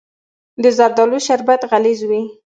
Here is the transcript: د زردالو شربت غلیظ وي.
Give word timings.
د 0.63 0.65
زردالو 0.77 1.17
شربت 1.27 1.61
غلیظ 1.71 1.99
وي. 2.09 2.21